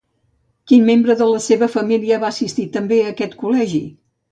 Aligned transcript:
Quin 0.71 0.87
membre 0.87 1.15
de 1.19 1.27
la 1.33 1.43
seva 1.49 1.69
família 1.75 2.19
va 2.25 2.33
assistir 2.35 2.67
també 2.79 3.01
a 3.05 3.15
aquest 3.15 3.39
col·legi? 3.45 3.87